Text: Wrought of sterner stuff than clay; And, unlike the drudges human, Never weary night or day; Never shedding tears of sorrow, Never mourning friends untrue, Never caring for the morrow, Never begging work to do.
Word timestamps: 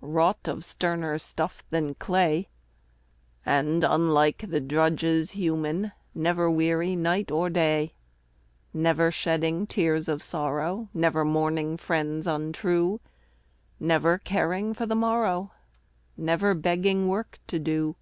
Wrought 0.00 0.48
of 0.48 0.64
sterner 0.64 1.18
stuff 1.18 1.62
than 1.70 1.94
clay; 1.94 2.48
And, 3.46 3.84
unlike 3.84 4.38
the 4.48 4.58
drudges 4.58 5.30
human, 5.30 5.92
Never 6.16 6.50
weary 6.50 6.96
night 6.96 7.30
or 7.30 7.48
day; 7.48 7.94
Never 8.72 9.12
shedding 9.12 9.68
tears 9.68 10.08
of 10.08 10.20
sorrow, 10.20 10.88
Never 10.92 11.24
mourning 11.24 11.76
friends 11.76 12.26
untrue, 12.26 12.98
Never 13.78 14.18
caring 14.18 14.74
for 14.74 14.84
the 14.84 14.96
morrow, 14.96 15.52
Never 16.16 16.54
begging 16.54 17.06
work 17.06 17.38
to 17.46 17.60
do. 17.60 17.94